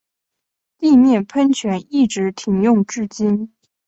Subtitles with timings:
[0.79, 3.53] 地面喷泉一直停用至今。